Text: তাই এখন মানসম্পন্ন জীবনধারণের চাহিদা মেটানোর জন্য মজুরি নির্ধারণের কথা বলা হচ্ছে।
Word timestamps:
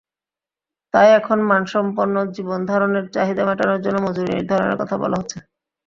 তাই 0.93 1.09
এখন 1.19 1.39
মানসম্পন্ন 1.49 2.15
জীবনধারণের 2.35 3.05
চাহিদা 3.15 3.43
মেটানোর 3.47 3.83
জন্য 3.85 3.97
মজুরি 4.05 4.31
নির্ধারণের 4.31 4.79
কথা 4.81 4.95
বলা 5.03 5.17
হচ্ছে। 5.19 5.37